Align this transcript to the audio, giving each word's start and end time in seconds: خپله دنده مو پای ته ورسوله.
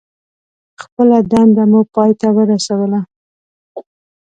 خپله 0.81 1.17
دنده 1.31 1.63
مو 1.71 1.81
پای 1.93 2.11
ته 2.19 2.27
ورسوله. 2.37 2.99